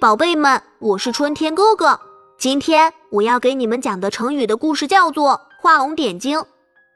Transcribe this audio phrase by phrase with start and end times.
[0.00, 1.98] 宝贝们，我是春天哥哥。
[2.38, 6.42] 今天我要给你们讲的成语的故事叫做“画龙点睛”。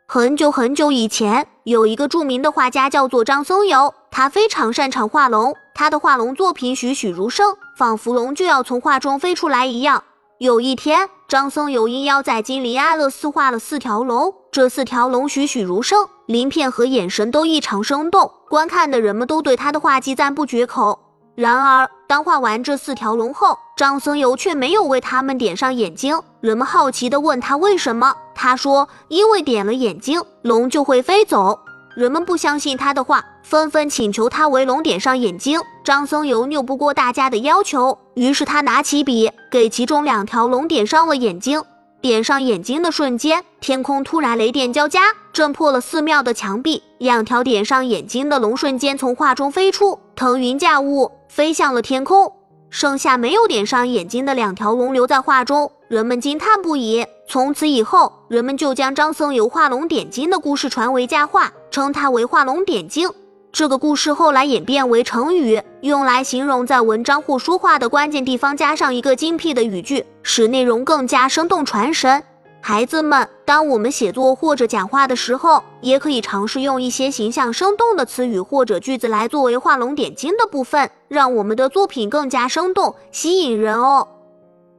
[0.06, 10.02] 很久很久以前，有一个著名的画家叫做张僧繇，他非常擅长画龙，他的画龙作品栩栩如生，仿佛龙就要从画中飞出来一样。
[10.38, 20.98] 有一天，张僧繇应邀在金陵安乐寺画了四条龙，这四条龙栩栩如生，鳞片和眼神都异常生动，观看的人们都对他的画技赞不绝口。
[21.38, 26.20] 然而，当画完这四条龙后，张僧繇却没有为他们点上眼睛。
[26.40, 31.56] 人们好奇地问他为什么，他说：“因为点了眼睛，龙就会飞走。”
[31.94, 35.60] 人们不相信他的话，纷纷请求他为龙点上眼睛。
[35.84, 41.62] 张僧繇拗不过大家的要求，于是他拿起笔，给其中两条龙点上了眼睛。
[42.00, 45.02] 点上眼睛的瞬间，天空突然雷电交加，
[45.32, 46.80] 震破了寺庙的墙壁。
[46.98, 52.32] 两条点上眼睛的龙瞬间从画中飞出，腾云驾雾，飞向了天空。
[52.70, 57.04] 剩下没有点上眼睛的两条龙留在画中，人们惊叹不已。
[57.26, 63.10] 从此以后，人们就将张僧繇画龙点睛的故事传为佳话，称他为画龙点睛。
[63.50, 72.22] 这个故事后来演变为成语，用来形容在文章或说话的关键地方加上一个精辟的语句，使内容更加生动传神。
[72.60, 84.06] 孩子们，当我们写作或者讲话的时候，也可以尝试用一些形象生动的词语或者句子来作为画龙点睛的部分，让我们的作品更加生动、吸引人哦。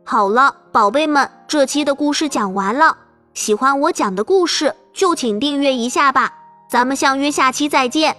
[0.06, 2.95] 好了，宝贝们，这期的故事讲完了。
[3.33, 6.33] 喜欢我讲的故事，就请订阅一下吧。
[6.70, 8.16] 咱们相约下期再见。